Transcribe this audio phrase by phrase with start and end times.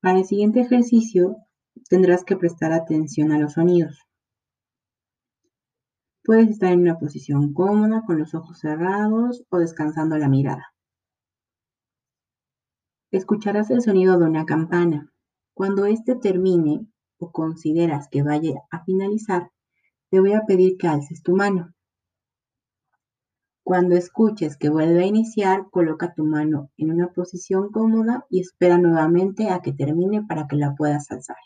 [0.00, 1.36] Para el siguiente ejercicio
[1.88, 3.98] tendrás que prestar atención a los sonidos.
[6.22, 10.72] Puedes estar en una posición cómoda con los ojos cerrados o descansando la mirada.
[13.10, 15.12] Escucharás el sonido de una campana.
[15.52, 16.86] Cuando éste termine
[17.18, 19.50] o consideras que vaya a finalizar,
[20.10, 21.74] te voy a pedir que alces tu mano.
[23.68, 28.78] Cuando escuches que vuelve a iniciar, coloca tu mano en una posición cómoda y espera
[28.78, 31.36] nuevamente a que termine para que la puedas alzar.